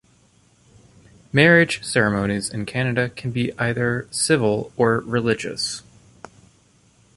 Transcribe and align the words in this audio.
Marriage 1.31 1.83
ceremonies 1.83 2.49
in 2.49 2.65
Canada 2.65 3.09
can 3.09 3.29
be 3.29 3.53
either 3.59 4.07
civil 4.09 4.73
or 4.75 5.01
religious. 5.01 5.83